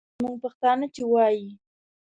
لکه 0.03 0.11
زموږ 0.19 0.37
پښتانه 0.43 0.85
چې 0.95 1.03
وایي. 1.11 1.47